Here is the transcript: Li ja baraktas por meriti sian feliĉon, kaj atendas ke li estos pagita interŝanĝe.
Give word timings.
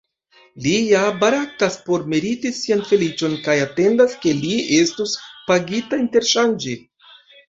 Li 0.67 0.71
ja 0.91 0.99
baraktas 1.23 1.75
por 1.89 2.05
meriti 2.13 2.51
sian 2.59 2.81
feliĉon, 2.91 3.35
kaj 3.47 3.55
atendas 3.65 4.15
ke 4.23 4.33
li 4.39 4.55
estos 4.79 5.13
pagita 5.51 6.01
interŝanĝe. 6.05 6.75